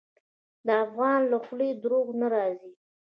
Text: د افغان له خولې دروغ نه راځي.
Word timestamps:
د 0.65 0.67
افغان 0.85 1.19
له 1.31 1.37
خولې 1.45 1.69
دروغ 1.83 2.07
نه 2.21 2.27
راځي. 2.33 2.71